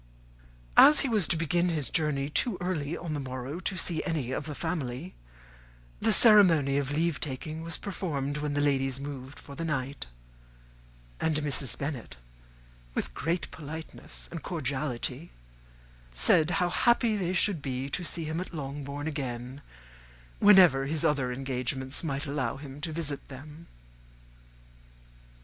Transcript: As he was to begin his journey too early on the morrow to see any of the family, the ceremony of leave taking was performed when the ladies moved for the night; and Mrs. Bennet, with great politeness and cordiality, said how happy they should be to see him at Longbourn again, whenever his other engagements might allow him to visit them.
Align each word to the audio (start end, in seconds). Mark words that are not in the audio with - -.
As 0.77 1.01
he 1.01 1.07
was 1.09 1.27
to 1.27 1.37
begin 1.37 1.69
his 1.69 1.91
journey 1.91 2.27
too 2.27 2.57
early 2.59 2.97
on 2.97 3.13
the 3.13 3.19
morrow 3.19 3.59
to 3.59 3.77
see 3.77 4.03
any 4.03 4.31
of 4.31 4.47
the 4.47 4.55
family, 4.55 5.13
the 5.99 6.11
ceremony 6.11 6.79
of 6.79 6.89
leave 6.89 7.19
taking 7.19 7.61
was 7.61 7.77
performed 7.77 8.37
when 8.37 8.55
the 8.55 8.61
ladies 8.61 8.99
moved 8.99 9.37
for 9.37 9.53
the 9.53 9.63
night; 9.63 10.07
and 11.19 11.35
Mrs. 11.37 11.77
Bennet, 11.77 12.17
with 12.95 13.13
great 13.13 13.51
politeness 13.51 14.27
and 14.31 14.41
cordiality, 14.41 15.29
said 16.15 16.49
how 16.57 16.71
happy 16.71 17.15
they 17.15 17.33
should 17.33 17.61
be 17.61 17.87
to 17.91 18.03
see 18.03 18.23
him 18.23 18.41
at 18.41 18.55
Longbourn 18.55 19.07
again, 19.07 19.61
whenever 20.39 20.87
his 20.87 21.05
other 21.05 21.31
engagements 21.31 22.03
might 22.03 22.25
allow 22.25 22.57
him 22.57 22.81
to 22.81 22.91
visit 22.91 23.27
them. 23.27 23.67